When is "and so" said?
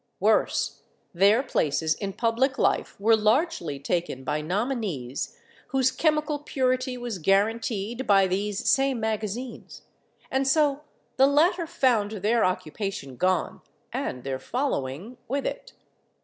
10.31-10.81